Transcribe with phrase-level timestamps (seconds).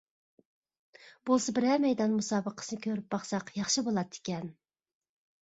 [1.29, 4.51] بولسا بىرەر مەيدان مۇسابىقىسىنى كۆرۈپ باقساق ياخشى بولاتتىكەن!